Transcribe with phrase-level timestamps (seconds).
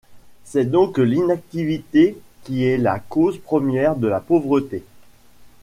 [0.45, 4.83] C'est donc l'inactivité qui est la cause première de la pauvreté.